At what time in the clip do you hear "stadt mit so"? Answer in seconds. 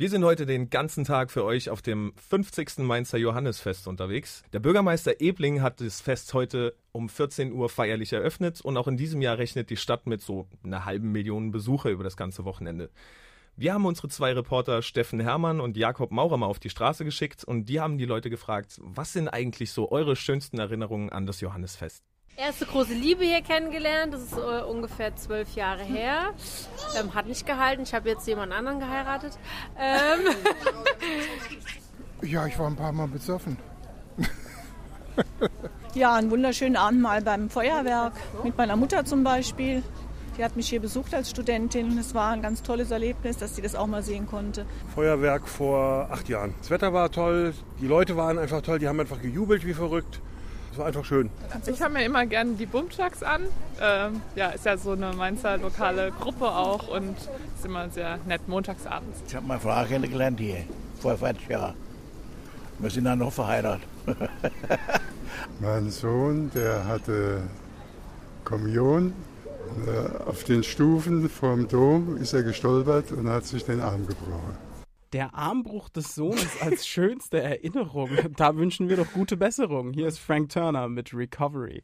9.76-10.48